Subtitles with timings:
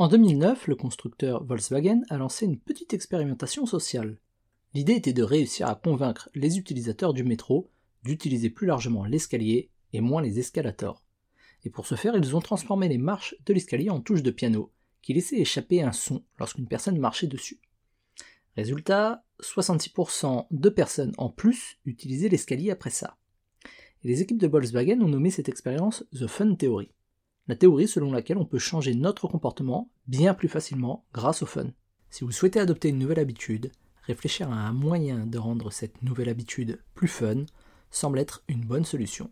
[0.00, 4.20] En 2009, le constructeur Volkswagen a lancé une petite expérimentation sociale.
[4.72, 7.68] L'idée était de réussir à convaincre les utilisateurs du métro
[8.04, 11.04] d'utiliser plus largement l'escalier et moins les escalators.
[11.64, 14.70] Et pour ce faire, ils ont transformé les marches de l'escalier en touches de piano,
[15.02, 17.58] qui laissaient échapper un son lorsqu'une personne marchait dessus.
[18.56, 23.16] Résultat, 66% de personnes en plus utilisaient l'escalier après ça.
[24.04, 26.92] Et les équipes de Volkswagen ont nommé cette expérience The Fun Theory.
[27.48, 31.68] La théorie selon laquelle on peut changer notre comportement bien plus facilement grâce au fun.
[32.10, 36.28] Si vous souhaitez adopter une nouvelle habitude, réfléchir à un moyen de rendre cette nouvelle
[36.28, 37.46] habitude plus fun
[37.90, 39.26] semble être une bonne solution.